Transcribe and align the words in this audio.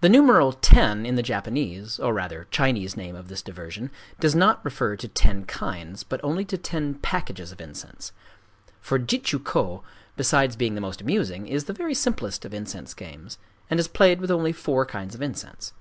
The 0.00 0.08
numeral 0.08 0.52
"ten," 0.52 1.04
in 1.04 1.16
the 1.16 1.24
Japanese, 1.24 1.98
or 1.98 2.14
rather 2.14 2.46
Chinese 2.52 2.96
name 2.96 3.16
of 3.16 3.26
this 3.26 3.42
diversion, 3.42 3.90
does 4.20 4.36
not 4.36 4.64
refer 4.64 4.94
to 4.94 5.08
ten 5.08 5.44
kinds, 5.44 6.04
but 6.04 6.20
only 6.22 6.44
to 6.44 6.56
ten 6.56 6.94
packages 6.94 7.50
of 7.50 7.60
incense; 7.60 8.12
for 8.80 8.96
Jitchū 8.96 9.40
kō, 9.40 9.82
besides 10.16 10.54
being 10.54 10.76
the 10.76 10.80
most 10.80 11.00
amusing, 11.00 11.48
is 11.48 11.64
the 11.64 11.72
very 11.72 11.94
simplest 11.94 12.44
of 12.44 12.54
incense 12.54 12.94
games, 12.94 13.38
and 13.68 13.80
is 13.80 13.88
played 13.88 14.20
with 14.20 14.30
only 14.30 14.52
four 14.52 14.86
kinds 14.86 15.16
of 15.16 15.20
incense. 15.20 15.72